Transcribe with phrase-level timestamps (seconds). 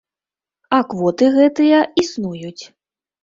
[0.77, 2.63] А квоты гэтыя існуюць.